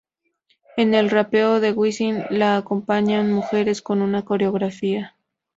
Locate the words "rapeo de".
1.11-1.73